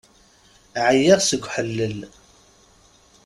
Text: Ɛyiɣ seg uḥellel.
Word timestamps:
Ɛyiɣ 0.87 1.19
seg 1.23 1.43
uḥellel. 1.45 1.99